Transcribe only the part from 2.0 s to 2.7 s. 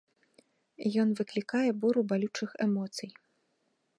балючых